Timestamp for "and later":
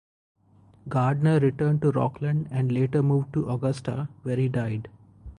2.49-3.03